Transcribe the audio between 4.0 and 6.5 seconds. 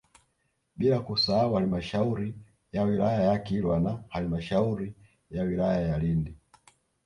halmashauri ya wilaya ya Lindi